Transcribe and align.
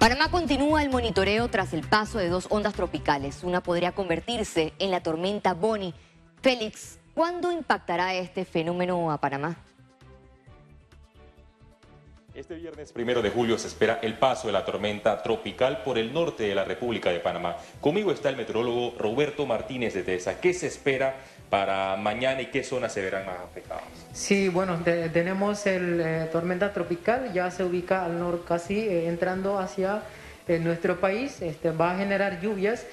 Panamá 0.00 0.30
continúa 0.30 0.82
el 0.82 0.88
monitoreo 0.88 1.48
tras 1.48 1.74
el 1.74 1.86
paso 1.86 2.16
de 2.16 2.30
dos 2.30 2.46
ondas 2.48 2.72
tropicales. 2.72 3.44
Una 3.44 3.62
podría 3.62 3.92
convertirse 3.92 4.72
en 4.78 4.90
la 4.90 5.02
tormenta 5.02 5.52
Bonnie. 5.52 5.92
Félix, 6.40 6.98
¿cuándo 7.12 7.52
impactará 7.52 8.14
este 8.14 8.46
fenómeno 8.46 9.10
a 9.10 9.20
Panamá? 9.20 9.58
Este 12.32 12.54
viernes 12.54 12.92
primero 12.92 13.20
de 13.20 13.28
julio 13.28 13.58
se 13.58 13.66
espera 13.68 13.98
el 14.00 14.16
paso 14.16 14.46
de 14.46 14.54
la 14.54 14.64
tormenta 14.64 15.22
tropical 15.22 15.82
por 15.82 15.98
el 15.98 16.14
norte 16.14 16.44
de 16.44 16.54
la 16.54 16.64
República 16.64 17.10
de 17.10 17.20
Panamá. 17.20 17.58
Conmigo 17.82 18.10
está 18.10 18.30
el 18.30 18.38
meteorólogo 18.38 18.94
Roberto 18.96 19.44
Martínez 19.44 19.92
de 19.92 20.02
TESA. 20.02 20.40
¿Qué 20.40 20.54
se 20.54 20.68
espera 20.68 21.16
para 21.50 21.96
mañana 21.96 22.40
y 22.40 22.46
qué 22.46 22.62
zonas 22.62 22.92
se 22.92 23.02
verán 23.02 23.26
más 23.26 23.36
afectadas? 23.44 23.82
Sí, 24.12 24.48
bueno, 24.48 24.78
tenemos 25.12 25.66
el 25.66 26.00
eh, 26.00 26.28
tormenta 26.32 26.72
tropical, 26.72 27.32
ya 27.32 27.50
se 27.50 27.64
ubica 27.64 28.04
al 28.04 28.18
norte 28.18 28.44
casi 28.46 28.78
eh, 28.78 29.08
entrando 29.08 29.58
hacia 29.58 30.02
eh, 30.46 30.60
nuestro 30.60 31.00
país, 31.00 31.42
este, 31.42 31.72
va 31.72 31.92
a 31.92 31.98
generar 31.98 32.40
lluvias. 32.40 32.86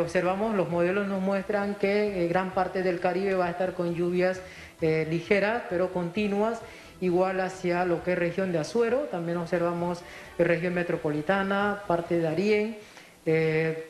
observamos, 0.00 0.54
los 0.54 0.68
modelos 0.68 1.06
nos 1.08 1.22
muestran 1.22 1.76
que 1.76 2.28
gran 2.28 2.50
parte 2.50 2.82
del 2.82 3.00
Caribe 3.00 3.34
va 3.34 3.46
a 3.46 3.50
estar 3.50 3.72
con 3.74 3.94
lluvias 3.94 4.40
ligeras 4.80 5.64
pero 5.68 5.92
continuas 5.92 6.60
igual 7.02 7.40
hacia 7.40 7.84
lo 7.84 8.02
que 8.02 8.12
es 8.12 8.18
región 8.18 8.50
de 8.50 8.58
Azuero, 8.60 9.08
también 9.10 9.36
observamos 9.36 10.00
región 10.38 10.72
metropolitana, 10.74 11.82
parte 11.86 12.18
de 12.18 12.28
Arién, 12.28 12.78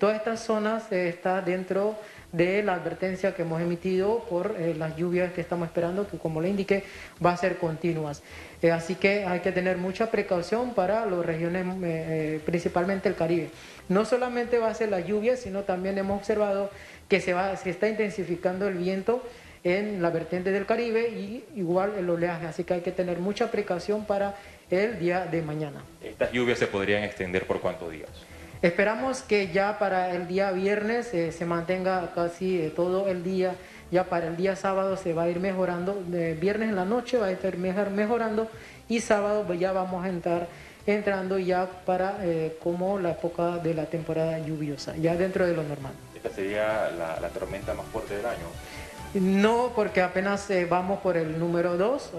todas 0.01 0.17
estas 0.17 0.41
zonas 0.41 0.91
están 0.91 1.45
dentro 1.45 1.97
de 2.33 2.63
la 2.63 2.75
advertencia 2.75 3.35
que 3.35 3.43
hemos 3.43 3.61
emitido 3.61 4.25
por 4.31 4.57
eh, 4.59 4.75
las 4.75 4.97
lluvias 4.97 5.33
que 5.33 5.41
estamos 5.41 5.67
esperando, 5.67 6.09
que 6.09 6.19
como 6.19 6.41
le 6.41 6.49
indiqué, 6.49 6.85
va 7.25 7.33
a 7.33 7.37
ser 7.37 7.57
continuas. 7.57 8.23
Eh, 8.63 8.71
así 8.71 8.95
que 8.95 9.25
hay 9.25 9.41
que 9.41 9.53
tener 9.53 9.79
mucha 9.79 10.11
precaución 10.11 10.75
para 10.75 11.07
las 11.07 11.27
regiones, 11.27 11.67
eh, 11.83 12.41
principalmente 12.45 13.09
el 13.09 13.15
Caribe. 13.15 13.51
No 13.89 14.05
solamente 14.05 14.59
va 14.59 14.69
a 14.69 14.75
ser 14.75 14.91
la 14.91 15.01
lluvia, 15.01 15.37
sino 15.37 15.63
también 15.63 15.99
hemos 15.99 16.19
observado 16.19 16.71
que 17.09 17.21
se, 17.21 17.35
va, 17.35 17.57
se 17.57 17.71
está 17.71 17.89
intensificando 17.89 18.69
el 18.69 18.75
viento 18.75 19.23
en 19.65 20.01
la 20.01 20.11
vertiente 20.11 20.53
del 20.53 20.67
Caribe 20.67 21.09
y 21.11 21.45
igual 21.57 21.95
el 21.99 22.09
oleaje, 22.09 22.47
así 22.47 22.65
que 22.65 22.75
hay 22.75 22.81
que 22.81 22.93
tener 22.93 23.19
mucha 23.19 23.51
precaución 23.51 24.07
para 24.07 24.37
el 24.71 24.99
día 24.99 25.27
de 25.27 25.43
mañana. 25.43 25.83
¿Estas 26.03 26.33
lluvias 26.33 26.59
se 26.59 26.67
podrían 26.67 27.03
extender 27.03 27.47
por 27.47 27.61
cuántos 27.61 27.91
días? 27.91 28.09
Esperamos 28.63 29.23
que 29.23 29.49
ya 29.49 29.79
para 29.79 30.15
el 30.15 30.29
día 30.29 30.53
viernes 30.53 31.15
eh, 31.15 31.33
se 31.33 31.47
mantenga 31.47 32.13
casi 32.15 32.61
eh, 32.61 32.69
todo 32.69 33.09
el 33.09 33.25
día, 33.25 33.55
ya 33.91 34.05
para 34.05 34.27
el 34.27 34.37
día 34.37 34.55
sábado 34.55 34.99
se 34.99 35.15
va 35.15 35.23
a 35.23 35.29
ir 35.31 35.41
mejorando, 35.41 35.99
viernes 36.39 36.69
en 36.69 36.77
la 36.77 36.85
noche 36.85 37.17
va 37.17 37.27
a 37.27 37.31
estar 37.31 37.57
mejorando 37.57 38.49
y 38.87 39.01
sábado 39.01 39.45
pues, 39.47 39.59
ya 39.59 39.73
vamos 39.73 40.05
a 40.05 40.11
entrar 40.11 40.49
entrando 40.87 41.39
ya 41.39 41.71
para 41.87 42.19
eh, 42.21 42.59
como 42.63 42.99
la 42.99 43.13
época 43.13 43.57
de 43.57 43.73
la 43.73 43.87
temporada 43.87 44.39
lluviosa, 44.41 44.95
ya 44.95 45.17
dentro 45.17 45.47
de 45.47 45.55
lo 45.55 45.63
normal. 45.63 45.93
¿Esta 46.15 46.29
sería 46.29 46.91
la, 46.91 47.29
tormenta 47.31 47.73
más 47.73 47.87
fuerte 47.87 48.19
del 48.19 48.27
año? 48.27 48.45
No, 49.15 49.73
porque 49.75 50.03
apenas 50.03 50.49
vamos 50.69 51.01
por 51.01 51.17
el 51.17 51.39
número 51.39 51.79
2, 51.79 52.13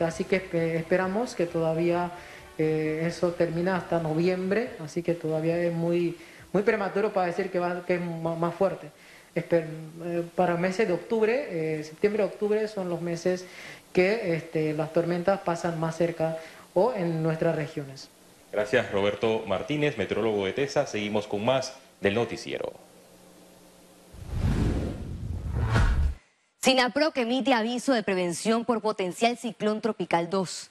así 0.00 0.24
que 0.24 0.76
esperamos 0.76 1.34
que 1.34 1.46
todavía 1.46 2.12
eh, 2.58 3.04
eso 3.06 3.32
termina 3.32 3.76
hasta 3.76 3.98
noviembre, 3.98 4.70
así 4.78 5.02
que 5.02 5.14
todavía 5.14 5.58
es 5.58 5.72
muy, 5.72 6.16
muy 6.52 6.62
prematuro 6.62 7.12
para 7.12 7.26
decir 7.26 7.50
que, 7.50 7.58
va, 7.58 7.84
que 7.84 7.94
es 7.96 8.00
más 8.00 8.54
fuerte. 8.54 8.88
Eh, 9.34 10.22
para 10.36 10.56
meses 10.56 10.86
de 10.86 10.94
octubre, 10.94 11.48
eh, 11.50 11.82
septiembre 11.82 12.22
octubre 12.22 12.68
son 12.68 12.88
los 12.88 13.00
meses 13.00 13.44
que 13.92 14.36
este, 14.36 14.72
las 14.74 14.92
tormentas 14.92 15.40
pasan 15.40 15.80
más 15.80 15.96
cerca 15.96 16.38
o 16.72 16.92
en 16.94 17.22
nuestras 17.22 17.56
regiones. 17.56 18.08
Gracias 18.52 18.92
Roberto 18.92 19.42
Martínez, 19.46 19.98
meteorólogo 19.98 20.46
de 20.46 20.52
TESA. 20.52 20.86
Seguimos 20.86 21.26
con 21.26 21.44
más 21.44 21.74
del 22.00 22.14
noticiero. 22.14 22.72
Sinapro 26.62 27.10
que 27.10 27.22
emite 27.22 27.52
aviso 27.52 27.92
de 27.92 28.04
prevención 28.04 28.64
por 28.64 28.80
potencial 28.80 29.36
ciclón 29.36 29.80
tropical 29.80 30.30
2 30.30 30.70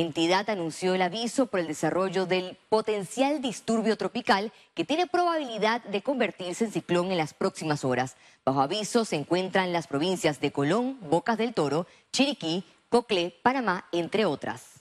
entidad 0.00 0.50
anunció 0.50 0.94
el 0.94 1.02
aviso 1.02 1.46
por 1.46 1.60
el 1.60 1.66
desarrollo 1.66 2.26
del 2.26 2.58
potencial 2.68 3.40
disturbio 3.40 3.96
tropical 3.96 4.52
que 4.74 4.84
tiene 4.84 5.06
probabilidad 5.06 5.82
de 5.84 6.02
convertirse 6.02 6.66
en 6.66 6.72
ciclón 6.72 7.10
en 7.10 7.18
las 7.18 7.32
próximas 7.32 7.84
horas. 7.84 8.16
Bajo 8.44 8.60
aviso 8.60 9.04
se 9.04 9.16
encuentran 9.16 9.72
las 9.72 9.86
provincias 9.86 10.40
de 10.40 10.52
Colón, 10.52 10.98
Bocas 11.00 11.38
del 11.38 11.54
Toro, 11.54 11.86
Chiriquí, 12.12 12.64
Coclé, 12.90 13.34
Panamá, 13.42 13.86
entre 13.90 14.26
otras. 14.26 14.75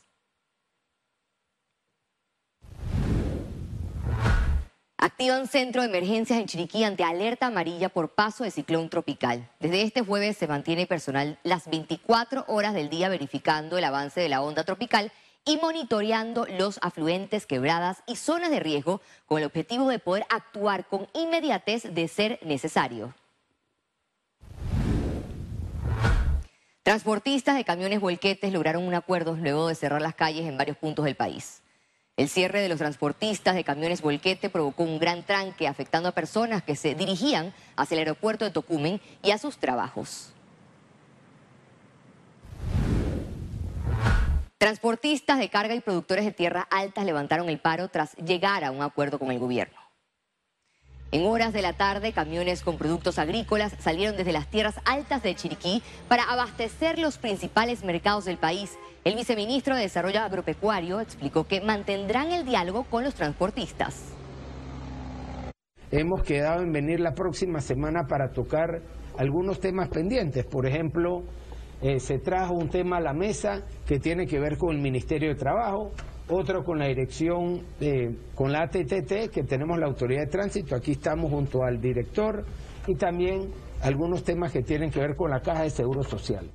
Activan 4.97 5.47
centro 5.47 5.81
de 5.81 5.89
emergencias 5.89 6.39
en 6.39 6.45
Chiriquí 6.45 6.85
ante 6.85 7.03
alerta 7.03 7.47
amarilla 7.47 7.89
por 7.89 8.13
paso 8.13 8.45
de 8.45 8.51
ciclón 8.51 8.89
tropical. 8.89 9.49
Desde 9.59 9.81
este 9.81 10.01
jueves 10.01 10.37
se 10.37 10.47
mantiene 10.47 10.87
personal 10.87 11.37
las 11.43 11.69
24 11.69 12.45
horas 12.47 12.73
del 12.73 12.89
día 12.89 13.09
verificando 13.09 13.77
el 13.77 13.83
avance 13.83 14.21
de 14.21 14.29
la 14.29 14.41
onda 14.41 14.63
tropical 14.63 15.11
y 15.43 15.57
monitoreando 15.57 16.47
los 16.57 16.79
afluentes, 16.81 17.45
quebradas 17.45 18.03
y 18.07 18.15
zonas 18.15 18.51
de 18.51 18.61
riesgo 18.61 19.01
con 19.25 19.39
el 19.39 19.43
objetivo 19.43 19.89
de 19.89 19.99
poder 19.99 20.25
actuar 20.29 20.87
con 20.87 21.07
inmediatez 21.13 21.93
de 21.93 22.07
ser 22.07 22.39
necesario. 22.41 23.13
Transportistas 26.83 27.57
de 27.57 27.65
camiones 27.65 27.99
volquetes 27.99 28.53
lograron 28.53 28.83
un 28.83 28.93
acuerdo 28.93 29.35
luego 29.35 29.67
de 29.67 29.75
cerrar 29.75 30.01
las 30.01 30.15
calles 30.15 30.47
en 30.47 30.57
varios 30.57 30.77
puntos 30.77 31.03
del 31.03 31.15
país. 31.15 31.61
El 32.17 32.29
cierre 32.29 32.61
de 32.61 32.69
los 32.69 32.77
transportistas 32.77 33.55
de 33.55 33.65
camiones 33.65 34.01
volquete 34.01 34.49
provocó 34.49 34.83
un 34.83 34.99
gran 34.99 35.23
tranque 35.23 35.67
afectando 35.67 36.07
a 36.07 36.13
personas 36.13 36.63
que 36.63 36.77
se 36.77 36.95
dirigían 36.95 37.53
hacia 37.75 37.95
el 37.95 37.99
aeropuerto 37.99 38.45
de 38.45 38.51
Tocumen 38.51 39.01
y 39.21 39.31
a 39.31 39.37
sus 39.37 39.57
trabajos. 39.57 40.31
Transportistas 44.57 45.39
de 45.39 45.49
carga 45.49 45.75
y 45.75 45.81
productores 45.81 46.23
de 46.23 46.31
tierra 46.31 46.65
altas 46.71 47.03
levantaron 47.03 47.49
el 47.49 47.59
paro 47.59 47.89
tras 47.89 48.15
llegar 48.15 48.63
a 48.63 48.71
un 48.71 48.81
acuerdo 48.81 49.19
con 49.19 49.31
el 49.31 49.39
gobierno. 49.39 49.84
En 51.15 51.25
horas 51.27 51.53
de 51.53 51.61
la 51.61 51.71
tarde, 51.71 52.11
camiones 52.11 52.61
con 52.61 52.77
productos 52.77 53.19
agrícolas 53.19 53.73
salieron 53.79 54.17
desde 54.17 54.33
las 54.33 54.49
tierras 54.49 54.81
altas 54.83 55.23
de 55.23 55.33
Chiriquí 55.33 55.81
para 56.09 56.23
abastecer 56.23 56.99
los 56.99 57.17
principales 57.17 57.85
mercados 57.85 58.25
del 58.25 58.35
país. 58.35 58.77
El 59.05 59.15
viceministro 59.15 59.77
de 59.77 59.83
Desarrollo 59.83 60.19
Agropecuario 60.19 60.99
explicó 60.99 61.45
que 61.47 61.61
mantendrán 61.61 62.33
el 62.33 62.43
diálogo 62.43 62.83
con 62.83 63.05
los 63.05 63.15
transportistas. 63.15 64.13
Hemos 65.89 66.21
quedado 66.23 66.63
en 66.63 66.73
venir 66.73 66.99
la 66.99 67.13
próxima 67.13 67.61
semana 67.61 68.07
para 68.09 68.31
tocar 68.33 68.81
algunos 69.17 69.61
temas 69.61 69.87
pendientes. 69.87 70.45
Por 70.45 70.67
ejemplo, 70.67 71.23
eh, 71.81 72.01
se 72.01 72.19
trajo 72.19 72.55
un 72.55 72.67
tema 72.67 72.97
a 72.97 73.01
la 73.01 73.13
mesa 73.13 73.61
que 73.85 73.99
tiene 73.99 74.25
que 74.25 74.37
ver 74.37 74.57
con 74.57 74.75
el 74.75 74.81
Ministerio 74.81 75.29
de 75.29 75.35
Trabajo, 75.35 75.93
otro 76.27 76.63
con 76.63 76.79
la 76.79 76.87
dirección, 76.87 77.61
con 78.33 78.51
la 78.51 78.63
ATTT, 78.63 79.29
que 79.31 79.43
tenemos 79.43 79.77
la 79.77 79.85
autoridad 79.85 80.21
de 80.21 80.27
tránsito, 80.27 80.75
aquí 80.75 80.93
estamos 80.93 81.31
junto 81.31 81.63
al 81.63 81.79
director, 81.79 82.45
y 82.87 82.95
también 82.95 83.51
algunos 83.81 84.23
temas 84.23 84.51
que 84.51 84.63
tienen 84.63 84.91
que 84.91 84.99
ver 84.99 85.15
con 85.15 85.31
la 85.31 85.41
caja 85.41 85.63
de 85.63 85.69
seguro 85.69 86.03
social. 86.03 86.49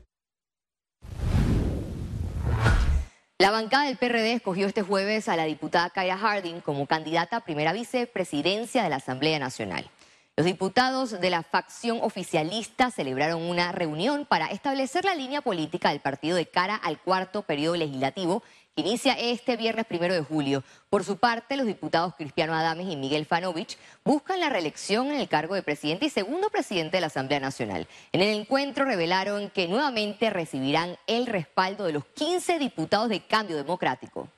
La 3.38 3.50
bancada 3.50 3.86
del 3.86 3.96
PRD 3.96 4.34
escogió 4.34 4.66
este 4.66 4.82
jueves 4.82 5.28
a 5.28 5.36
la 5.36 5.44
diputada 5.44 5.88
Kaya 5.90 6.18
Harding 6.18 6.60
como 6.60 6.86
candidata 6.86 7.38
a 7.38 7.44
primera 7.44 7.72
vicepresidencia 7.72 8.82
de 8.82 8.90
la 8.90 8.96
Asamblea 8.96 9.38
Nacional. 9.38 9.90
Los 10.36 10.46
diputados 10.46 11.20
de 11.20 11.30
la 11.30 11.42
facción 11.42 11.98
oficialista 12.02 12.90
celebraron 12.90 13.42
una 13.42 13.72
reunión 13.72 14.26
para 14.26 14.46
establecer 14.46 15.04
la 15.04 15.14
línea 15.14 15.42
política 15.42 15.90
del 15.90 16.00
partido 16.00 16.36
de 16.36 16.46
cara 16.46 16.76
al 16.76 16.98
cuarto 16.98 17.42
periodo 17.42 17.76
legislativo 17.76 18.42
inicia 18.76 19.12
este 19.12 19.56
viernes 19.56 19.86
primero 19.86 20.14
de 20.14 20.22
julio. 20.22 20.62
Por 20.88 21.04
su 21.04 21.16
parte, 21.16 21.56
los 21.56 21.66
diputados 21.66 22.14
Cristiano 22.16 22.54
Adames 22.54 22.88
y 22.88 22.96
Miguel 22.96 23.26
Fanovich 23.26 23.76
buscan 24.04 24.40
la 24.40 24.48
reelección 24.48 25.08
en 25.08 25.20
el 25.20 25.28
cargo 25.28 25.54
de 25.54 25.62
presidente 25.62 26.06
y 26.06 26.10
segundo 26.10 26.50
presidente 26.50 26.96
de 26.96 27.02
la 27.02 27.08
Asamblea 27.08 27.40
Nacional. 27.40 27.86
En 28.12 28.20
el 28.20 28.40
encuentro 28.40 28.84
revelaron 28.84 29.50
que 29.50 29.68
nuevamente 29.68 30.30
recibirán 30.30 30.96
el 31.06 31.26
respaldo 31.26 31.84
de 31.84 31.92
los 31.92 32.04
15 32.06 32.58
diputados 32.58 33.08
de 33.08 33.20
Cambio 33.20 33.56
Democrático. 33.56 34.28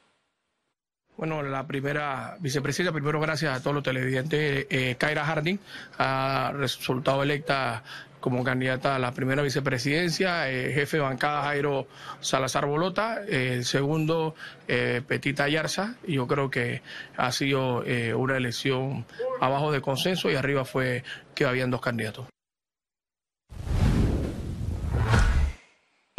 Bueno, 1.23 1.41
la 1.41 1.69
primera 1.69 2.37
vicepresidenta, 2.41 2.93
primero 2.93 3.21
gracias 3.21 3.57
a 3.57 3.63
todos 3.63 3.75
los 3.75 3.85
televidentes, 3.85 4.67
eh, 4.69 4.97
Kaira 4.99 5.25
Harding 5.25 5.57
ha 5.97 6.51
resultado 6.53 7.23
electa 7.23 7.85
como 8.19 8.43
candidata 8.43 8.97
a 8.97 8.99
la 8.99 9.13
primera 9.13 9.41
vicepresidencia, 9.41 10.51
eh, 10.51 10.73
jefe 10.73 10.97
de 10.97 11.05
bancada 11.05 11.45
Jairo 11.45 11.87
Salazar 12.19 12.67
Bolota, 12.67 13.23
eh, 13.29 13.53
el 13.55 13.65
segundo 13.65 14.35
eh, 14.67 15.01
Petita 15.07 15.49
Yarza, 15.49 15.95
y 16.05 16.15
yo 16.15 16.27
creo 16.27 16.51
que 16.51 16.83
ha 17.17 17.31
sido 17.31 17.85
una 18.17 18.37
elección 18.37 19.07
abajo 19.41 19.71
de 19.71 19.81
consenso 19.81 20.29
y 20.29 20.35
arriba 20.35 20.65
fue 20.65 21.05
que 21.37 21.45
habían 21.45 21.71
dos 21.71 21.81
candidatos. 21.81 22.32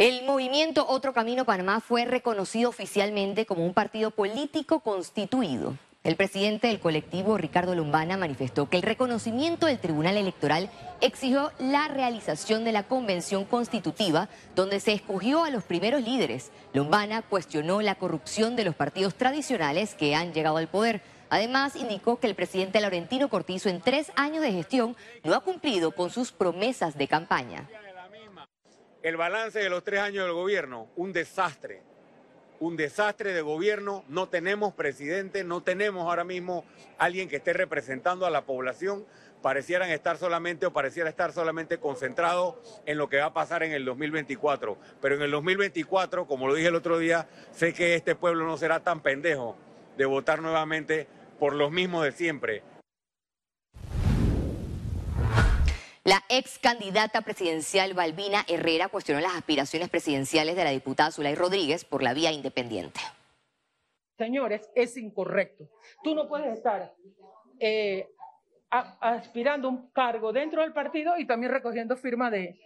El 0.04 0.22
movimiento 0.24 0.86
Otro 0.86 1.14
Camino 1.14 1.46
Panamá 1.46 1.80
fue 1.80 2.04
reconocido 2.04 2.68
oficialmente 2.68 3.46
como 3.46 3.64
un 3.64 3.72
partido 3.72 4.10
político 4.10 4.80
constituido. 4.80 5.78
El 6.02 6.16
presidente 6.16 6.66
del 6.66 6.78
colectivo, 6.78 7.38
Ricardo 7.38 7.74
Lombana, 7.74 8.18
manifestó 8.18 8.68
que 8.68 8.76
el 8.76 8.82
reconocimiento 8.82 9.64
del 9.64 9.78
Tribunal 9.78 10.18
Electoral 10.18 10.68
exigió 11.00 11.52
la 11.58 11.88
realización 11.88 12.64
de 12.64 12.72
la 12.72 12.82
convención 12.82 13.46
constitutiva 13.46 14.28
donde 14.54 14.78
se 14.78 14.92
escogió 14.92 15.42
a 15.42 15.48
los 15.48 15.64
primeros 15.64 16.02
líderes. 16.02 16.50
Lombana 16.74 17.22
cuestionó 17.22 17.80
la 17.80 17.94
corrupción 17.94 18.56
de 18.56 18.64
los 18.64 18.74
partidos 18.74 19.14
tradicionales 19.14 19.94
que 19.94 20.14
han 20.14 20.34
llegado 20.34 20.58
al 20.58 20.68
poder. 20.68 21.00
Además, 21.30 21.76
indicó 21.76 22.20
que 22.20 22.26
el 22.26 22.34
presidente 22.34 22.78
Laurentino 22.82 23.30
Cortizo 23.30 23.70
en 23.70 23.80
tres 23.80 24.12
años 24.16 24.42
de 24.42 24.52
gestión 24.52 24.96
no 25.22 25.34
ha 25.34 25.40
cumplido 25.40 25.92
con 25.92 26.10
sus 26.10 26.30
promesas 26.30 26.98
de 26.98 27.08
campaña. 27.08 27.66
El 29.04 29.16
balance 29.16 29.60
de 29.60 29.68
los 29.68 29.84
tres 29.84 30.00
años 30.00 30.24
del 30.24 30.32
gobierno, 30.34 30.88
un 30.96 31.12
desastre 31.12 31.82
un 32.60 32.76
desastre 32.76 33.34
de 33.34 33.42
gobierno, 33.42 34.04
no 34.08 34.28
tenemos 34.28 34.72
presidente, 34.72 35.44
no 35.44 35.62
tenemos 35.62 36.06
ahora 36.06 36.24
mismo 36.24 36.64
alguien 36.96 37.28
que 37.28 37.36
esté 37.36 37.52
representando 37.52 38.24
a 38.24 38.30
la 38.30 38.46
población, 38.46 39.04
parecieran 39.42 39.90
estar 39.90 40.16
solamente 40.16 40.64
o 40.64 40.72
pareciera 40.72 41.10
estar 41.10 41.32
solamente 41.32 41.76
concentrado 41.76 42.58
en 42.86 42.96
lo 42.96 43.10
que 43.10 43.18
va 43.18 43.26
a 43.26 43.34
pasar 43.34 43.62
en 43.62 43.72
el 43.72 43.84
2024. 43.84 44.78
Pero 45.02 45.16
en 45.16 45.22
el 45.22 45.30
2024, 45.32 46.26
como 46.26 46.48
lo 46.48 46.54
dije 46.54 46.68
el 46.68 46.74
otro 46.74 46.98
día, 46.98 47.28
sé 47.52 47.74
que 47.74 47.94
este 47.94 48.14
pueblo 48.14 48.46
no 48.46 48.56
será 48.56 48.80
tan 48.80 49.00
pendejo 49.00 49.56
de 49.98 50.06
votar 50.06 50.40
nuevamente 50.40 51.06
por 51.38 51.54
los 51.54 51.70
mismos 51.70 52.04
de 52.04 52.12
siempre. 52.12 52.62
La 56.04 56.22
ex 56.28 56.58
candidata 56.58 57.22
presidencial 57.22 57.94
Balbina 57.94 58.44
Herrera 58.46 58.88
cuestionó 58.88 59.22
las 59.22 59.34
aspiraciones 59.36 59.88
presidenciales 59.88 60.54
de 60.54 60.62
la 60.62 60.70
diputada 60.70 61.10
Zulay 61.10 61.34
Rodríguez 61.34 61.86
por 61.86 62.02
la 62.02 62.12
vía 62.12 62.30
independiente. 62.30 63.00
Señores, 64.18 64.70
es 64.74 64.98
incorrecto. 64.98 65.64
Tú 66.02 66.14
no 66.14 66.28
puedes 66.28 66.52
estar 66.52 66.94
eh, 67.58 68.10
aspirando 68.68 69.70
un 69.70 69.90
cargo 69.92 70.34
dentro 70.34 70.60
del 70.60 70.74
partido 70.74 71.16
y 71.16 71.26
también 71.26 71.52
recogiendo 71.52 71.96
firma 71.96 72.30
de, 72.30 72.60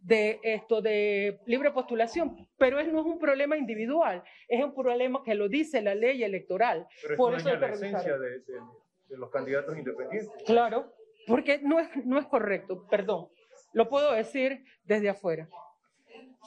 de 0.00 0.40
esto 0.42 0.82
de 0.82 1.38
libre 1.46 1.70
postulación, 1.70 2.48
pero 2.58 2.82
no 2.82 3.00
es 3.00 3.06
un 3.06 3.20
problema 3.20 3.56
individual, 3.56 4.24
es 4.48 4.64
un 4.64 4.74
problema 4.74 5.22
que 5.24 5.36
lo 5.36 5.48
dice 5.48 5.80
la 5.80 5.94
ley 5.94 6.24
electoral. 6.24 6.88
Pero 7.02 7.16
Por 7.16 7.34
eso 7.34 7.54
la 7.54 7.68
esencia 7.68 8.18
de, 8.18 8.40
de 8.40 9.16
los 9.16 9.30
candidatos 9.30 9.78
independientes. 9.78 10.28
Claro, 10.44 10.92
porque 11.26 11.60
no 11.62 11.78
es, 11.78 11.88
no 12.04 12.18
es 12.18 12.26
correcto, 12.26 12.86
perdón, 12.88 13.28
lo 13.72 13.88
puedo 13.88 14.12
decir 14.12 14.64
desde 14.84 15.10
afuera. 15.10 15.48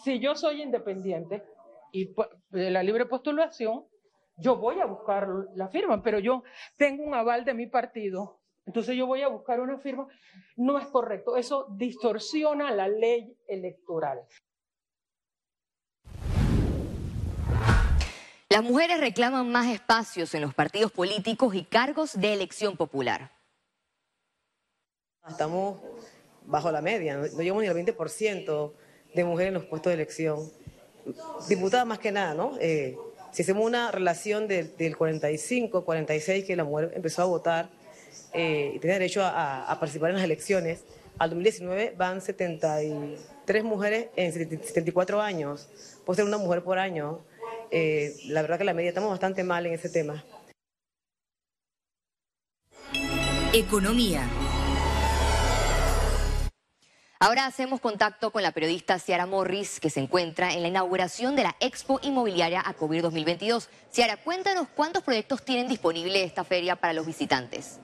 Si 0.03 0.19
yo 0.19 0.35
soy 0.35 0.61
independiente 0.61 1.43
y 1.91 2.13
de 2.49 2.71
la 2.71 2.83
libre 2.83 3.05
postulación, 3.05 3.85
yo 4.37 4.57
voy 4.57 4.79
a 4.79 4.85
buscar 4.85 5.27
la 5.55 5.67
firma, 5.67 6.01
pero 6.01 6.19
yo 6.19 6.43
tengo 6.77 7.03
un 7.03 7.13
aval 7.13 7.45
de 7.45 7.53
mi 7.53 7.67
partido, 7.67 8.39
entonces 8.65 8.95
yo 8.95 9.05
voy 9.05 9.21
a 9.21 9.27
buscar 9.27 9.59
una 9.59 9.77
firma. 9.77 10.07
No 10.55 10.77
es 10.77 10.87
correcto, 10.87 11.37
eso 11.37 11.67
distorsiona 11.71 12.71
la 12.71 12.87
ley 12.87 13.37
electoral. 13.47 14.21
Las 18.49 18.63
mujeres 18.63 18.99
reclaman 18.99 19.51
más 19.51 19.67
espacios 19.67 20.35
en 20.35 20.41
los 20.41 20.53
partidos 20.53 20.91
políticos 20.91 21.55
y 21.55 21.63
cargos 21.63 22.19
de 22.19 22.33
elección 22.33 22.77
popular. 22.77 23.31
Estamos 25.29 25.79
bajo 26.45 26.71
la 26.71 26.81
media, 26.81 27.15
no, 27.15 27.25
llegamos 27.25 27.63
ni 27.63 27.69
al 27.69 27.77
20% 27.77 28.73
de 29.13 29.23
mujeres 29.23 29.49
en 29.49 29.53
los 29.53 29.65
puestos 29.65 29.89
de 29.91 29.95
elección. 29.95 30.51
Diputada 31.47 31.85
más 31.85 31.99
que 31.99 32.11
nada, 32.11 32.33
¿no? 32.33 32.57
Eh, 32.59 32.97
si 33.31 33.41
hacemos 33.41 33.65
una 33.65 33.91
relación 33.91 34.47
del 34.47 34.97
45, 34.97 35.85
46 35.85 36.45
que 36.45 36.55
la 36.55 36.65
mujer 36.65 36.91
empezó 36.93 37.21
a 37.21 37.25
votar 37.25 37.69
eh, 38.33 38.73
y 38.75 38.79
tiene 38.79 38.93
derecho 38.95 39.21
a, 39.23 39.75
participar 39.79 40.09
en 40.09 40.17
las 40.17 40.25
elecciones, 40.25 40.83
al 41.17 41.29
2019 41.29 41.93
van 41.97 42.21
73 42.21 43.63
mujeres 43.63 44.07
en 44.15 44.33
74 44.33 45.21
años, 45.21 45.69
puede 46.05 46.17
ser 46.17 46.25
una 46.25 46.37
mujer 46.37 46.63
por 46.63 46.79
año. 46.79 47.21
Eh, 47.71 48.15
la 48.27 48.41
verdad 48.41 48.57
que 48.57 48.65
la 48.65 48.73
media 48.73 48.89
estamos 48.89 49.09
bastante 49.09 49.43
mal 49.43 49.65
en 49.65 49.73
ese 49.73 49.89
tema. 49.89 50.23
Economía. 53.53 54.27
Ahora 57.23 57.45
hacemos 57.45 57.79
contacto 57.79 58.31
con 58.31 58.43
la 58.43 58.51
periodista 58.51 58.99
Ciara 58.99 59.25
Morris, 59.25 59.79
que 59.79 59.89
se 59.89 60.01
encuentra 60.01 60.51
en 60.51 60.61
la 60.61 60.67
inauguración 60.67 61.37
de 61.37 61.43
la 61.43 61.55
Expo 61.61 62.01
Inmobiliaria 62.01 62.61
Acovir 62.65 63.01
2022. 63.01 63.69
Ciara, 63.93 64.17
cuéntanos 64.17 64.67
cuántos 64.75 65.03
proyectos 65.03 65.41
tienen 65.41 65.69
disponible 65.69 66.21
esta 66.21 66.43
feria 66.43 66.75
para 66.75 66.91
los 66.91 67.05
visitantes. 67.05 67.79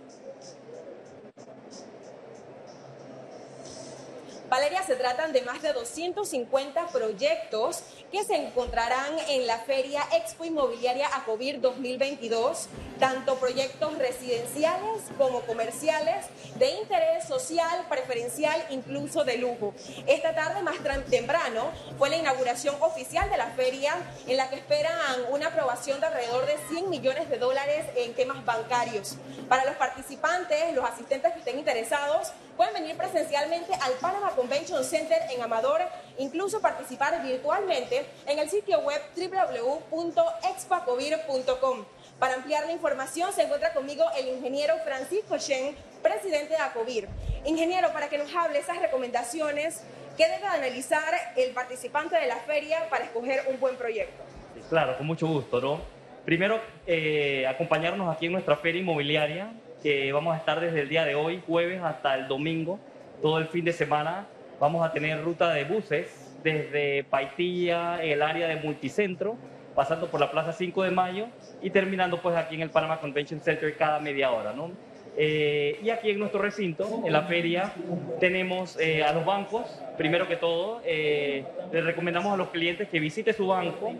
Valeria, 4.49 4.83
se 4.83 4.97
tratan 4.97 5.31
de 5.31 5.41
más 5.43 5.61
de 5.61 5.71
250 5.71 6.87
proyectos 6.87 7.83
que 8.11 8.23
se 8.23 8.35
encontrarán 8.35 9.17
en 9.27 9.45
la 9.45 9.59
Feria 9.59 10.01
Expo 10.13 10.45
Inmobiliaria 10.45 11.07
Acovir 11.15 11.61
2022, 11.61 12.67
tanto 12.99 13.35
proyectos 13.35 13.97
residenciales 13.97 15.03
como 15.17 15.41
comerciales, 15.41 16.25
de 16.55 16.71
interés 16.71 17.27
social, 17.27 17.85
preferencial, 17.87 18.65
incluso 18.71 19.23
de 19.23 19.37
lujo. 19.37 19.73
Esta 20.07 20.33
tarde, 20.33 20.61
más 20.63 20.75
temprano, 21.09 21.71
fue 21.97 22.09
la 22.09 22.17
inauguración 22.17 22.75
oficial 22.81 23.29
de 23.29 23.37
la 23.37 23.47
feria, 23.51 23.93
en 24.27 24.37
la 24.37 24.49
que 24.49 24.55
esperan 24.55 24.95
una 25.29 25.47
aprobación 25.47 25.99
de 25.99 26.07
alrededor 26.07 26.45
de 26.45 26.57
100 26.69 26.89
millones 26.89 27.29
de 27.29 27.37
dólares 27.37 27.85
en 27.95 28.13
temas 28.15 28.43
bancarios. 28.43 29.17
Para 29.47 29.65
los 29.65 29.75
participantes, 29.75 30.73
los 30.73 30.85
asistentes 30.85 31.31
que 31.33 31.39
estén 31.39 31.59
interesados, 31.59 32.31
pueden 32.57 32.73
venir 32.73 32.97
presencialmente 32.97 33.73
al 33.73 33.93
Panama 33.93 34.31
Convention 34.31 34.83
Center 34.83 35.17
en 35.29 35.41
Amador, 35.41 35.81
incluso 36.19 36.61
participar 36.61 37.23
virtualmente 37.23 38.05
en 38.27 38.37
el 38.39 38.49
sitio 38.49 38.79
web 38.79 39.01
www.expacovir.com. 39.15 41.85
Para 42.19 42.35
ampliar 42.35 42.65
la 42.65 42.71
información 42.73 43.33
se 43.33 43.43
encuentra 43.43 43.73
conmigo 43.73 44.03
el 44.17 44.27
ingeniero 44.27 44.75
Francisco 44.83 45.37
Shen, 45.37 45.75
presidente 46.03 46.53
de 46.53 46.59
ACOVIR. 46.59 47.07
Ingeniero, 47.45 47.93
para 47.93 48.09
que 48.09 48.17
nos 48.17 48.35
hable 48.35 48.59
esas 48.59 48.77
recomendaciones, 48.79 49.81
¿qué 50.17 50.27
debe 50.27 50.45
analizar 50.45 51.13
el 51.37 51.53
participante 51.53 52.17
de 52.17 52.27
la 52.27 52.35
feria 52.37 52.89
para 52.89 53.05
escoger 53.05 53.43
un 53.49 53.59
buen 53.59 53.75
proyecto? 53.75 54.23
claro, 54.69 54.97
con 54.97 55.07
mucho 55.07 55.25
gusto, 55.25 55.61
¿no? 55.61 55.79
Primero, 56.25 56.59
eh, 56.85 57.47
acompañarnos 57.47 58.13
aquí 58.13 58.25
en 58.27 58.33
nuestra 58.33 58.57
feria 58.57 58.81
inmobiliaria, 58.81 59.53
que 59.81 60.11
vamos 60.11 60.35
a 60.35 60.37
estar 60.37 60.59
desde 60.59 60.81
el 60.81 60.89
día 60.89 61.05
de 61.05 61.15
hoy, 61.15 61.41
jueves, 61.47 61.81
hasta 61.81 62.13
el 62.15 62.27
domingo, 62.27 62.77
todo 63.21 63.37
el 63.39 63.47
fin 63.47 63.63
de 63.65 63.73
semana. 63.73 64.27
Vamos 64.59 64.85
a 64.85 64.91
tener 64.91 65.23
ruta 65.23 65.53
de 65.53 65.63
buses 65.63 66.37
desde 66.43 67.05
Paitilla, 67.05 68.03
el 68.03 68.21
área 68.21 68.47
de 68.47 68.57
multicentro, 68.57 69.37
pasando 69.73 70.07
por 70.07 70.19
la 70.19 70.31
Plaza 70.31 70.51
5 70.51 70.83
de 70.83 70.91
Mayo 70.91 71.27
y 71.61 71.69
terminando 71.69 72.21
pues 72.21 72.35
aquí 72.35 72.55
en 72.55 72.63
el 72.63 72.69
Panama 72.69 72.99
Convention 72.99 73.39
Center 73.39 73.77
cada 73.77 73.99
media 73.99 74.31
hora, 74.31 74.51
¿no? 74.51 74.71
Eh, 75.15 75.79
y 75.81 75.89
aquí 75.89 76.11
en 76.11 76.19
nuestro 76.19 76.41
recinto, 76.41 77.03
en 77.05 77.13
la 77.13 77.23
feria, 77.23 77.73
tenemos 78.19 78.77
eh, 78.79 79.03
a 79.03 79.13
los 79.13 79.25
bancos. 79.25 79.81
Primero 79.97 80.27
que 80.27 80.35
todo, 80.35 80.81
eh, 80.85 81.45
les 81.71 81.83
recomendamos 81.83 82.33
a 82.33 82.37
los 82.37 82.49
clientes 82.49 82.89
que 82.89 82.99
visite 82.99 83.31
su 83.31 83.47
banco, 83.47 83.93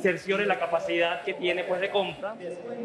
cerciore 0.00 0.46
la 0.46 0.58
capacidad 0.58 1.22
que 1.22 1.34
tiene 1.34 1.64
pues, 1.64 1.80
de 1.80 1.90
compra 1.90 2.34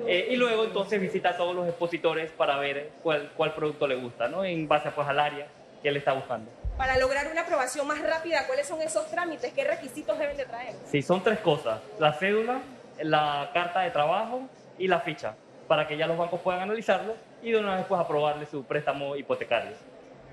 y 0.08 0.36
luego 0.36 0.65
entonces 0.65 1.00
visita 1.00 1.29
a 1.29 1.38
todos 1.38 1.56
los 1.56 1.67
expositores 1.67 2.32
para 2.32 2.58
ver 2.58 2.91
cuál, 3.03 3.32
cuál 3.36 3.53
producto 3.53 3.88
le 3.88 3.96
gusta, 3.96 4.27
¿no? 4.27 4.44
en 4.44 4.67
base 4.67 4.91
pues, 4.91 5.08
al 5.08 5.20
área 5.20 5.48
que 5.82 5.89
él 5.89 5.98
está 5.98 6.13
buscando. 6.13 6.50
Para 6.77 6.98
lograr 6.98 7.27
una 7.32 7.41
aprobación 7.41 7.88
más 7.88 8.01
rápida, 8.01 8.46
¿cuáles 8.46 8.67
son 8.67 8.82
esos 8.82 9.10
trámites? 9.10 9.51
¿Qué 9.53 9.63
requisitos 9.63 10.17
deben 10.20 10.38
de 10.38 10.46
traer? 10.46 10.75
Sí, 10.86 11.01
son 11.01 11.24
tres 11.24 11.39
cosas. 11.39 11.79
La 12.00 12.13
cédula, 12.13 12.62
la 13.01 13.50
carta 13.53 13.82
de 13.82 13.89
trabajo 13.89 14.41
y 14.77 14.88
la 14.88 15.00
ficha 15.00 15.36
para 15.67 15.88
que 15.88 15.98
ya 15.98 16.08
los 16.08 16.17
bancos 16.17 16.39
puedan 16.41 16.62
analizarlo 16.62 17.15
y 17.41 17.51
de 17.51 17.60
una 17.60 17.75
vez 17.75 17.86
pues 17.88 18.00
aprobarle 18.00 18.46
su 18.46 18.63
préstamo 18.63 19.15
hipotecario. 19.15 19.72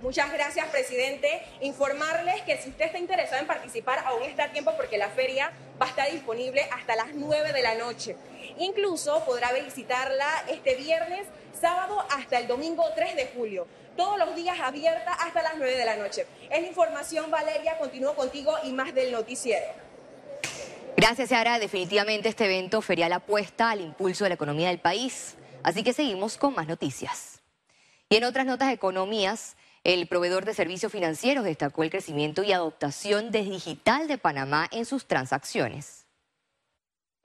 Muchas 0.04 0.30
gracias, 0.30 0.68
presidente. 0.68 1.40
Informarles 1.62 2.42
que 2.42 2.58
si 2.58 2.68
usted 2.68 2.84
está 2.84 2.99
interesado 2.99 3.40
en 3.40 3.46
participar, 3.46 4.00
aún 4.00 4.23
está 4.25 4.44
a 4.44 4.52
tiempo 4.52 4.75
porque 4.76 4.99
la 4.99 5.08
feria 5.08 5.50
va 5.80 5.87
a 5.87 5.88
estar 5.88 6.12
disponible 6.12 6.61
hasta 6.73 6.94
las 6.94 7.14
9 7.14 7.54
de 7.54 7.62
la 7.62 7.75
noche. 7.76 8.14
Incluso 8.58 9.25
podrá 9.25 9.50
visitarla 9.54 10.28
este 10.50 10.75
viernes, 10.75 11.26
sábado 11.58 12.04
hasta 12.11 12.38
el 12.38 12.46
domingo 12.46 12.84
3 12.94 13.16
de 13.16 13.30
julio. 13.34 13.66
Todos 13.96 14.18
los 14.18 14.37
días 14.37 14.61
abierta 14.61 15.11
hasta 15.11 15.42
las 15.42 15.54
9 15.56 15.75
de 15.75 15.84
la 15.87 15.96
noche. 15.96 16.26
Es 16.50 16.61
la 16.61 16.68
información, 16.68 17.30
Valeria. 17.30 17.78
Continúo 17.78 18.14
contigo 18.14 18.54
y 18.62 18.73
más 18.73 18.94
del 18.94 19.11
noticiero. 19.11 19.64
Gracias, 20.99 21.30
Sara. 21.30 21.58
Definitivamente 21.58 22.28
este 22.28 22.44
evento 22.44 22.82
ferial 22.82 23.14
apuesta 23.14 23.70
al 23.70 23.80
impulso 23.80 24.25
de 24.25 24.28
la 24.28 24.34
economía 24.34 24.68
del 24.68 24.80
país. 24.80 25.37
Así 25.62 25.82
que 25.82 25.94
seguimos 25.94 26.37
con 26.37 26.54
más 26.54 26.66
noticias. 26.66 27.40
Y 28.11 28.16
en 28.16 28.25
otras 28.25 28.44
notas 28.44 28.70
economías, 28.70 29.56
el 29.85 30.09
proveedor 30.09 30.47
de 30.47 30.55
servicios 30.55 30.91
financieros 30.91 31.45
destacó 31.45 31.83
el 31.83 31.91
crecimiento 31.91 32.43
y 32.43 32.53
adoptación 32.53 33.31
de 33.31 33.43
digital 33.43 34.09
de 34.09 34.17
Panamá 34.17 34.67
en 34.73 34.87
sus 34.87 35.07
transacciones. 35.07 36.07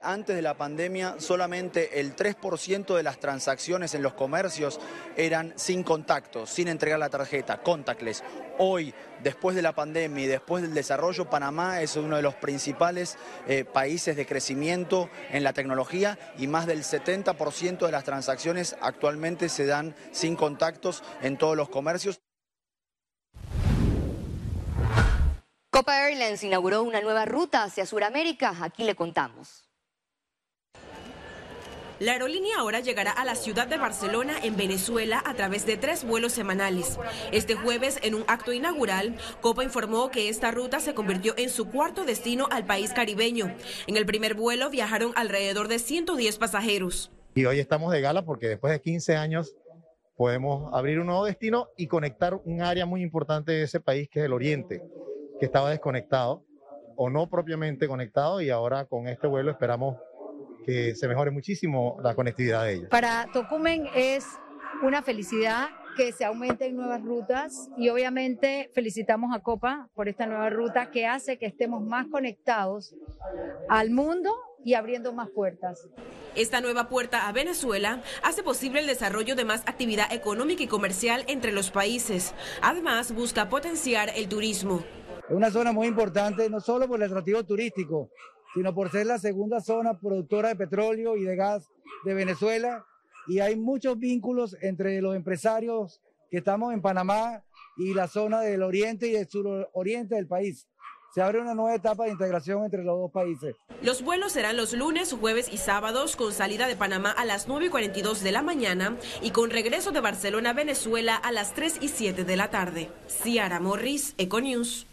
Antes 0.02 0.34
de 0.34 0.40
la 0.40 0.56
pandemia, 0.56 1.16
solamente 1.18 2.00
el 2.00 2.16
3% 2.16 2.96
de 2.96 3.02
las 3.02 3.20
transacciones 3.20 3.94
en 3.94 4.02
los 4.02 4.14
comercios 4.14 4.80
eran 5.14 5.52
sin 5.56 5.82
contacto, 5.82 6.46
sin 6.46 6.68
entregar 6.68 6.98
la 6.98 7.10
tarjeta, 7.10 7.60
contactless. 7.60 8.24
Hoy, 8.56 8.94
después 9.22 9.56
de 9.56 9.60
la 9.60 9.74
pandemia 9.74 10.24
y 10.24 10.26
después 10.26 10.62
del 10.62 10.72
desarrollo, 10.72 11.28
Panamá 11.28 11.82
es 11.82 11.96
uno 11.96 12.16
de 12.16 12.22
los 12.22 12.34
principales 12.34 13.18
eh, 13.46 13.66
países 13.66 14.16
de 14.16 14.24
crecimiento 14.24 15.10
en 15.30 15.44
la 15.44 15.52
tecnología 15.52 16.18
y 16.38 16.46
más 16.46 16.66
del 16.66 16.82
70% 16.82 17.84
de 17.84 17.92
las 17.92 18.04
transacciones 18.04 18.76
actualmente 18.80 19.50
se 19.50 19.66
dan 19.66 19.94
sin 20.12 20.34
contactos 20.34 21.02
en 21.20 21.36
todos 21.36 21.58
los 21.58 21.68
comercios. 21.68 22.20
Copa 25.80 26.06
Airlines 26.06 26.44
inauguró 26.44 26.82
una 26.82 27.00
nueva 27.00 27.24
ruta 27.24 27.64
hacia 27.64 27.86
Sudamérica. 27.86 28.54
Aquí 28.60 28.84
le 28.84 28.94
contamos. 28.94 29.64
La 31.98 32.12
aerolínea 32.12 32.58
ahora 32.58 32.80
llegará 32.80 33.12
a 33.12 33.24
la 33.24 33.34
ciudad 33.34 33.66
de 33.66 33.78
Barcelona, 33.78 34.34
en 34.42 34.58
Venezuela, 34.58 35.22
a 35.24 35.32
través 35.32 35.64
de 35.64 35.78
tres 35.78 36.04
vuelos 36.04 36.32
semanales. 36.32 36.98
Este 37.32 37.54
jueves, 37.54 37.98
en 38.02 38.14
un 38.14 38.24
acto 38.26 38.52
inaugural, 38.52 39.16
Copa 39.40 39.64
informó 39.64 40.10
que 40.10 40.28
esta 40.28 40.50
ruta 40.50 40.80
se 40.80 40.92
convirtió 40.92 41.32
en 41.38 41.48
su 41.48 41.70
cuarto 41.70 42.04
destino 42.04 42.46
al 42.50 42.66
país 42.66 42.92
caribeño. 42.92 43.50
En 43.86 43.96
el 43.96 44.04
primer 44.04 44.34
vuelo 44.34 44.68
viajaron 44.68 45.12
alrededor 45.16 45.68
de 45.68 45.78
110 45.78 46.36
pasajeros. 46.36 47.10
Y 47.34 47.46
hoy 47.46 47.58
estamos 47.58 47.90
de 47.90 48.02
gala 48.02 48.26
porque 48.26 48.48
después 48.48 48.70
de 48.70 48.82
15 48.82 49.16
años 49.16 49.56
podemos 50.14 50.70
abrir 50.74 51.00
un 51.00 51.06
nuevo 51.06 51.24
destino 51.24 51.68
y 51.78 51.86
conectar 51.86 52.38
un 52.44 52.60
área 52.60 52.84
muy 52.84 53.00
importante 53.00 53.52
de 53.52 53.62
ese 53.62 53.80
país 53.80 54.10
que 54.10 54.18
es 54.18 54.26
el 54.26 54.34
Oriente, 54.34 54.82
que 55.40 55.46
estaba 55.46 55.70
desconectado 55.70 56.44
o 56.96 57.08
no 57.08 57.28
propiamente 57.28 57.88
conectado 57.88 58.42
y 58.42 58.50
ahora 58.50 58.84
con 58.84 59.08
este 59.08 59.26
vuelo 59.26 59.50
esperamos 59.50 59.96
que 60.66 60.94
se 60.94 61.08
mejore 61.08 61.30
muchísimo 61.30 61.96
la 62.02 62.14
conectividad 62.14 62.64
de 62.64 62.74
ellos. 62.74 62.88
Para 62.90 63.26
Tocumen 63.32 63.88
es 63.94 64.26
una 64.82 65.02
felicidad 65.02 65.68
que 65.96 66.12
se 66.12 66.26
aumenten 66.26 66.76
nuevas 66.76 67.02
rutas 67.02 67.70
y 67.78 67.88
obviamente 67.88 68.70
felicitamos 68.74 69.34
a 69.34 69.40
Copa 69.40 69.88
por 69.94 70.08
esta 70.08 70.26
nueva 70.26 70.50
ruta 70.50 70.90
que 70.90 71.06
hace 71.06 71.38
que 71.38 71.46
estemos 71.46 71.82
más 71.82 72.06
conectados 72.08 72.94
al 73.68 73.90
mundo 73.90 74.32
y 74.62 74.74
abriendo 74.74 75.14
más 75.14 75.30
puertas. 75.30 75.88
Esta 76.34 76.60
nueva 76.60 76.88
puerta 76.88 77.28
a 77.28 77.32
Venezuela 77.32 78.02
hace 78.22 78.42
posible 78.42 78.80
el 78.80 78.86
desarrollo 78.86 79.34
de 79.34 79.44
más 79.44 79.62
actividad 79.66 80.12
económica 80.12 80.62
y 80.62 80.68
comercial 80.68 81.24
entre 81.28 81.50
los 81.50 81.70
países. 81.70 82.34
Además, 82.62 83.12
busca 83.12 83.48
potenciar 83.48 84.12
el 84.14 84.28
turismo. 84.28 84.84
Es 85.30 85.36
una 85.36 85.52
zona 85.52 85.70
muy 85.70 85.86
importante, 85.86 86.50
no 86.50 86.60
solo 86.60 86.88
por 86.88 87.00
el 87.00 87.06
atractivo 87.08 87.44
turístico, 87.44 88.10
sino 88.52 88.74
por 88.74 88.90
ser 88.90 89.06
la 89.06 89.16
segunda 89.16 89.60
zona 89.60 89.96
productora 89.96 90.48
de 90.48 90.56
petróleo 90.56 91.16
y 91.16 91.22
de 91.22 91.36
gas 91.36 91.68
de 92.04 92.14
Venezuela. 92.14 92.84
Y 93.28 93.38
hay 93.38 93.54
muchos 93.54 93.96
vínculos 93.96 94.56
entre 94.60 95.00
los 95.00 95.14
empresarios 95.14 96.00
que 96.32 96.38
estamos 96.38 96.74
en 96.74 96.82
Panamá 96.82 97.44
y 97.76 97.94
la 97.94 98.08
zona 98.08 98.40
del 98.40 98.64
oriente 98.64 99.06
y 99.06 99.12
del 99.12 99.28
suroriente 99.28 100.16
del 100.16 100.26
país. 100.26 100.66
Se 101.14 101.22
abre 101.22 101.40
una 101.40 101.54
nueva 101.54 101.76
etapa 101.76 102.06
de 102.06 102.10
integración 102.10 102.64
entre 102.64 102.82
los 102.82 102.98
dos 102.98 103.12
países. 103.12 103.54
Los 103.82 104.02
vuelos 104.02 104.32
serán 104.32 104.56
los 104.56 104.72
lunes, 104.72 105.12
jueves 105.12 105.48
y 105.52 105.58
sábados 105.58 106.16
con 106.16 106.32
salida 106.32 106.66
de 106.66 106.74
Panamá 106.74 107.12
a 107.12 107.24
las 107.24 107.46
9 107.46 107.66
y 107.66 107.68
42 107.68 108.24
de 108.24 108.32
la 108.32 108.42
mañana 108.42 108.96
y 109.22 109.30
con 109.30 109.50
regreso 109.50 109.92
de 109.92 110.00
Barcelona 110.00 110.50
a 110.50 110.54
Venezuela 110.54 111.14
a 111.14 111.30
las 111.30 111.54
3 111.54 111.78
y 111.82 111.88
7 111.88 112.24
de 112.24 112.36
la 112.36 112.50
tarde. 112.50 112.90
Ciara 113.06 113.60
Morris, 113.60 114.14
Econews. 114.18 114.88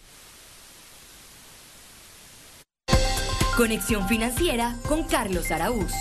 Conexión 3.57 4.07
financiera 4.07 4.75
con 4.87 5.03
Carlos 5.05 5.49
Araúz. 5.49 5.91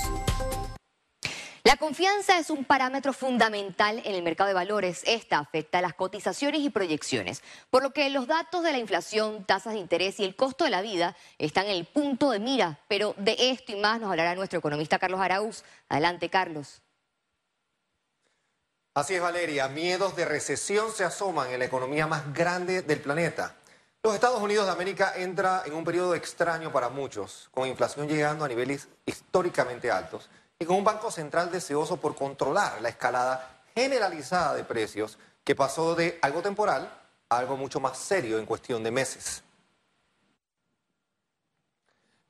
La 1.64 1.78
confianza 1.78 2.38
es 2.38 2.50
un 2.50 2.66
parámetro 2.66 3.14
fundamental 3.14 4.02
en 4.04 4.14
el 4.14 4.22
mercado 4.22 4.48
de 4.48 4.52
valores. 4.52 5.00
Esta 5.06 5.38
afecta 5.38 5.78
a 5.78 5.80
las 5.80 5.94
cotizaciones 5.94 6.60
y 6.60 6.68
proyecciones, 6.68 7.42
por 7.70 7.82
lo 7.82 7.94
que 7.94 8.10
los 8.10 8.26
datos 8.26 8.62
de 8.62 8.72
la 8.72 8.78
inflación, 8.78 9.46
tasas 9.46 9.72
de 9.72 9.78
interés 9.78 10.20
y 10.20 10.24
el 10.24 10.36
costo 10.36 10.64
de 10.64 10.70
la 10.70 10.82
vida 10.82 11.16
están 11.38 11.64
en 11.64 11.76
el 11.76 11.86
punto 11.86 12.30
de 12.30 12.40
mira. 12.40 12.78
Pero 12.88 13.14
de 13.16 13.34
esto 13.38 13.72
y 13.72 13.76
más 13.76 14.02
nos 14.02 14.10
hablará 14.10 14.34
nuestro 14.34 14.58
economista 14.58 14.98
Carlos 14.98 15.20
Araúz. 15.22 15.64
Adelante, 15.88 16.28
Carlos. 16.28 16.82
Así 18.92 19.14
es, 19.14 19.22
Valeria. 19.22 19.68
Miedos 19.68 20.14
de 20.14 20.26
recesión 20.26 20.92
se 20.92 21.04
asoman 21.04 21.50
en 21.50 21.60
la 21.60 21.64
economía 21.64 22.06
más 22.06 22.34
grande 22.34 22.82
del 22.82 23.00
planeta. 23.00 23.56
Los 24.06 24.14
Estados 24.14 24.40
Unidos 24.40 24.66
de 24.66 24.70
América 24.70 25.14
entra 25.16 25.64
en 25.66 25.74
un 25.74 25.82
periodo 25.82 26.14
extraño 26.14 26.70
para 26.70 26.88
muchos, 26.88 27.48
con 27.50 27.66
inflación 27.66 28.06
llegando 28.06 28.44
a 28.44 28.48
niveles 28.48 28.86
históricamente 29.04 29.90
altos 29.90 30.30
y 30.60 30.64
con 30.64 30.76
un 30.76 30.84
banco 30.84 31.10
central 31.10 31.50
deseoso 31.50 31.96
por 31.96 32.14
controlar 32.14 32.80
la 32.80 32.88
escalada 32.88 33.64
generalizada 33.74 34.54
de 34.54 34.62
precios 34.62 35.18
que 35.42 35.56
pasó 35.56 35.96
de 35.96 36.20
algo 36.22 36.40
temporal 36.40 36.88
a 37.28 37.36
algo 37.36 37.56
mucho 37.56 37.80
más 37.80 37.98
serio 37.98 38.38
en 38.38 38.46
cuestión 38.46 38.84
de 38.84 38.92
meses. 38.92 39.42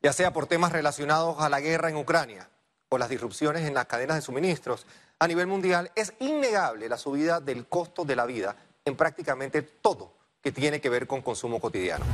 Ya 0.00 0.14
sea 0.14 0.33
por 0.33 0.47
temas 0.47 0.73
relacionados 0.73 1.38
a 1.40 1.50
la 1.50 1.61
guerra 1.61 1.90
en 1.90 1.97
Ucrania 1.97 2.49
o 2.88 2.97
las 2.97 3.11
disrupciones 3.11 3.68
en 3.68 3.75
las 3.75 3.85
cadenas 3.85 4.16
de 4.16 4.23
suministros, 4.23 4.87
a 5.18 5.28
nivel 5.28 5.47
mundial 5.47 5.92
es 5.95 6.14
innegable 6.21 6.88
la 6.88 6.97
subida 6.97 7.38
del 7.38 7.66
costo 7.66 8.06
de 8.06 8.16
la 8.16 8.25
vida 8.25 8.56
en 8.83 8.97
prácticamente 8.97 9.61
todo 9.61 10.16
que 10.47 10.52
tiene 10.52 10.81
que 10.81 10.88
ver 10.88 11.09
con 11.09 11.23
consumo 11.23 11.59
cotidiano. 11.59 12.05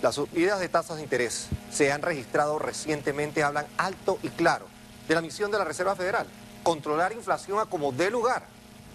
Las 0.00 0.14
subidas 0.14 0.60
de 0.60 0.68
tasas 0.68 0.98
de 0.98 1.02
interés 1.02 1.48
se 1.68 1.90
han 1.90 2.00
registrado 2.00 2.60
recientemente 2.60 3.42
hablan 3.42 3.66
alto 3.76 4.20
y 4.22 4.28
claro 4.28 4.66
de 5.08 5.16
la 5.16 5.20
misión 5.20 5.50
de 5.50 5.58
la 5.58 5.64
Reserva 5.64 5.96
Federal, 5.96 6.28
controlar 6.62 7.12
inflación 7.12 7.58
a 7.58 7.66
como 7.66 7.90
dé 7.90 8.08
lugar. 8.08 8.46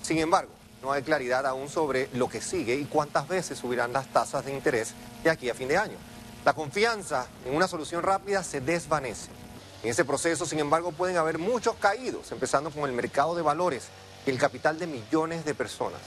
Sin 0.01 0.20
embargo, 0.20 0.53
no 0.82 0.94
hay 0.94 1.01
claridad 1.03 1.46
aún 1.46 1.68
sobre 1.68 2.08
lo 2.13 2.30
que 2.30 2.39
sigue 2.39 2.75
y 2.75 2.86
cuántas 2.86 3.27
veces 3.27 3.58
subirán 3.58 3.91
las 3.91 4.08
tasas 4.08 4.46
de 4.46 4.53
interés 4.53 4.94
de 5.22 5.32
aquí 5.32 5.50
a 5.50 5.53
fin 5.53 5.68
de 5.68 5.75
año. 5.75 5.98
La 6.46 6.53
confianza 6.53 7.27
en 7.46 7.53
una 7.53 7.68
solución 7.68 8.03
rápida 8.03 8.41
se 8.41 8.62
desvanece. 8.62 9.32
En 9.84 9.89
ese 9.89 10.06
proceso, 10.06 10.46
sin 10.46 10.60
embargo, 10.60 10.94
pueden 10.94 11.18
haber 11.18 11.39
muchos 11.39 11.75
caídos, 11.75 12.32
empezando 12.32 12.72
con 12.72 12.89
el 12.89 12.96
mercado 12.96 13.36
de 13.36 13.41
valores 13.41 13.89
y 14.25 14.30
el 14.30 14.38
capital 14.38 14.80
de 14.80 14.88
millones 14.88 15.44
de 15.44 15.53
personas. 15.53 16.00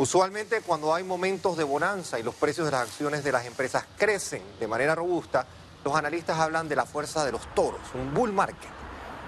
Usualmente 0.00 0.62
cuando 0.62 0.94
hay 0.94 1.04
momentos 1.04 1.58
de 1.58 1.62
bonanza 1.62 2.18
y 2.18 2.22
los 2.22 2.34
precios 2.34 2.64
de 2.64 2.70
las 2.70 2.88
acciones 2.88 3.22
de 3.22 3.32
las 3.32 3.44
empresas 3.44 3.84
crecen 3.98 4.42
de 4.58 4.66
manera 4.66 4.94
robusta, 4.94 5.46
los 5.84 5.94
analistas 5.94 6.38
hablan 6.38 6.70
de 6.70 6.74
la 6.74 6.86
fuerza 6.86 7.22
de 7.22 7.32
los 7.32 7.54
toros, 7.54 7.82
un 7.92 8.14
bull 8.14 8.32
market. 8.32 8.70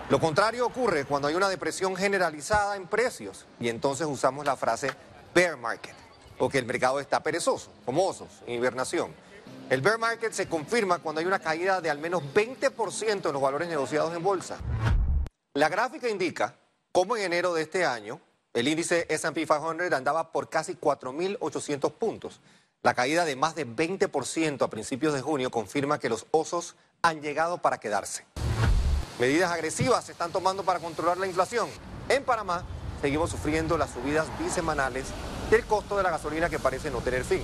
Lo 0.08 0.18
contrario 0.18 0.64
ocurre 0.64 1.04
cuando 1.04 1.28
hay 1.28 1.34
una 1.34 1.50
depresión 1.50 1.94
generalizada 1.94 2.74
en 2.76 2.86
precios 2.86 3.44
y 3.60 3.68
entonces 3.68 4.06
usamos 4.06 4.46
la 4.46 4.56
frase 4.56 4.90
bear 5.34 5.58
market, 5.58 5.94
porque 6.38 6.56
el 6.56 6.64
mercado 6.64 7.00
está 7.00 7.22
perezoso, 7.22 7.70
como 7.84 8.06
osos, 8.06 8.30
en 8.46 8.54
hibernación. 8.54 9.12
El 9.68 9.82
bear 9.82 9.98
market 9.98 10.32
se 10.32 10.48
confirma 10.48 11.00
cuando 11.00 11.20
hay 11.20 11.26
una 11.26 11.38
caída 11.38 11.82
de 11.82 11.90
al 11.90 11.98
menos 11.98 12.22
20% 12.32 13.26
en 13.26 13.32
los 13.34 13.42
valores 13.42 13.68
negociados 13.68 14.16
en 14.16 14.22
bolsa. 14.22 14.56
La 15.52 15.68
gráfica 15.68 16.08
indica 16.08 16.54
cómo 16.92 17.14
en 17.18 17.24
enero 17.24 17.52
de 17.52 17.60
este 17.60 17.84
año 17.84 18.22
el 18.54 18.68
índice 18.68 19.06
SP 19.08 19.48
500 19.48 19.92
andaba 19.92 20.30
por 20.30 20.50
casi 20.50 20.74
4.800 20.74 21.92
puntos. 21.92 22.40
La 22.82 22.94
caída 22.94 23.24
de 23.24 23.36
más 23.36 23.54
de 23.54 23.66
20% 23.66 24.62
a 24.62 24.68
principios 24.68 25.14
de 25.14 25.22
junio 25.22 25.50
confirma 25.50 25.98
que 25.98 26.10
los 26.10 26.26
osos 26.32 26.76
han 27.00 27.22
llegado 27.22 27.58
para 27.58 27.78
quedarse. 27.78 28.26
Medidas 29.18 29.52
agresivas 29.52 30.04
se 30.04 30.12
están 30.12 30.32
tomando 30.32 30.64
para 30.64 30.80
controlar 30.80 31.16
la 31.16 31.26
inflación. 31.26 31.68
En 32.08 32.24
Panamá 32.24 32.64
seguimos 33.00 33.30
sufriendo 33.30 33.78
las 33.78 33.90
subidas 33.90 34.26
bisemanales 34.38 35.06
del 35.50 35.64
costo 35.64 35.96
de 35.96 36.02
la 36.02 36.10
gasolina 36.10 36.50
que 36.50 36.58
parece 36.58 36.90
no 36.90 36.98
tener 36.98 37.24
fin. 37.24 37.42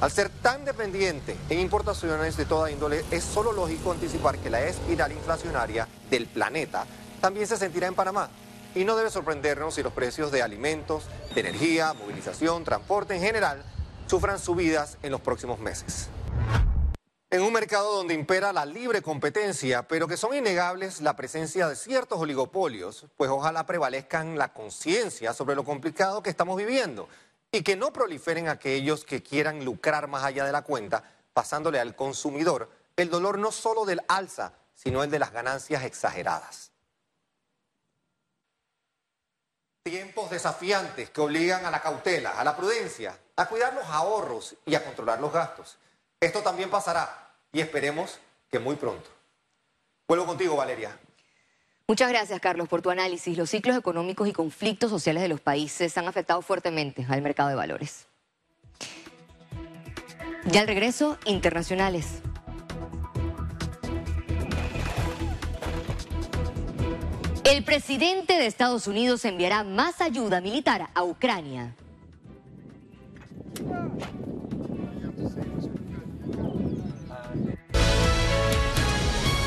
Al 0.00 0.10
ser 0.10 0.30
tan 0.30 0.64
dependiente 0.64 1.36
en 1.50 1.60
importaciones 1.60 2.36
de 2.36 2.46
toda 2.46 2.70
índole, 2.70 3.04
es 3.10 3.22
solo 3.22 3.52
lógico 3.52 3.92
anticipar 3.92 4.38
que 4.38 4.50
la 4.50 4.62
espiral 4.62 5.12
inflacionaria 5.12 5.86
del 6.10 6.26
planeta 6.26 6.86
también 7.20 7.46
se 7.46 7.58
sentirá 7.58 7.86
en 7.86 7.94
Panamá. 7.94 8.30
Y 8.74 8.84
no 8.84 8.96
debe 8.96 9.10
sorprendernos 9.10 9.74
si 9.74 9.82
los 9.82 9.92
precios 9.92 10.30
de 10.30 10.42
alimentos, 10.42 11.04
de 11.34 11.40
energía, 11.40 11.92
movilización, 11.92 12.64
transporte 12.64 13.14
en 13.16 13.22
general 13.22 13.64
sufran 14.06 14.38
subidas 14.38 14.98
en 15.02 15.12
los 15.12 15.20
próximos 15.20 15.58
meses. 15.58 16.08
En 17.30 17.42
un 17.42 17.52
mercado 17.52 17.94
donde 17.94 18.14
impera 18.14 18.52
la 18.52 18.66
libre 18.66 19.02
competencia, 19.02 19.86
pero 19.86 20.08
que 20.08 20.16
son 20.16 20.34
innegables 20.34 21.00
la 21.00 21.14
presencia 21.14 21.68
de 21.68 21.76
ciertos 21.76 22.18
oligopolios, 22.18 23.06
pues 23.16 23.30
ojalá 23.30 23.66
prevalezcan 23.66 24.36
la 24.36 24.52
conciencia 24.52 25.32
sobre 25.32 25.54
lo 25.54 25.64
complicado 25.64 26.22
que 26.22 26.30
estamos 26.30 26.56
viviendo 26.56 27.08
y 27.52 27.62
que 27.62 27.76
no 27.76 27.92
proliferen 27.92 28.48
aquellos 28.48 29.04
que 29.04 29.22
quieran 29.22 29.64
lucrar 29.64 30.08
más 30.08 30.24
allá 30.24 30.44
de 30.44 30.52
la 30.52 30.62
cuenta, 30.62 31.04
pasándole 31.32 31.78
al 31.78 31.94
consumidor 31.94 32.68
el 32.96 33.10
dolor 33.10 33.38
no 33.38 33.50
solo 33.50 33.84
del 33.84 34.02
alza, 34.08 34.52
sino 34.74 35.02
el 35.02 35.10
de 35.10 35.18
las 35.18 35.32
ganancias 35.32 35.84
exageradas. 35.84 36.69
Tiempos 39.90 40.30
desafiantes 40.30 41.10
que 41.10 41.20
obligan 41.20 41.66
a 41.66 41.70
la 41.72 41.82
cautela, 41.82 42.38
a 42.38 42.44
la 42.44 42.56
prudencia, 42.56 43.18
a 43.34 43.46
cuidar 43.46 43.74
los 43.74 43.84
ahorros 43.86 44.54
y 44.64 44.76
a 44.76 44.84
controlar 44.84 45.20
los 45.20 45.32
gastos. 45.32 45.78
Esto 46.20 46.42
también 46.42 46.70
pasará 46.70 47.32
y 47.52 47.58
esperemos 47.58 48.20
que 48.52 48.60
muy 48.60 48.76
pronto. 48.76 49.10
Vuelvo 50.06 50.26
contigo, 50.26 50.54
Valeria. 50.54 50.96
Muchas 51.88 52.08
gracias, 52.08 52.40
Carlos, 52.40 52.68
por 52.68 52.82
tu 52.82 52.90
análisis. 52.90 53.36
Los 53.36 53.50
ciclos 53.50 53.76
económicos 53.76 54.28
y 54.28 54.32
conflictos 54.32 54.90
sociales 54.90 55.24
de 55.24 55.28
los 55.28 55.40
países 55.40 55.98
han 55.98 56.06
afectado 56.06 56.40
fuertemente 56.40 57.04
al 57.08 57.20
mercado 57.20 57.48
de 57.48 57.56
valores. 57.56 58.06
Ya 60.44 60.60
al 60.60 60.68
regreso, 60.68 61.18
internacionales. 61.24 62.22
El 67.50 67.64
presidente 67.64 68.34
de 68.34 68.46
Estados 68.46 68.86
Unidos 68.86 69.24
enviará 69.24 69.64
más 69.64 70.00
ayuda 70.00 70.40
militar 70.40 70.88
a 70.94 71.02
Ucrania. 71.02 71.74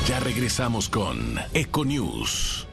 Ya 0.06 0.20
regresamos 0.20 0.90
con 0.90 1.38
Econews. 1.54 2.68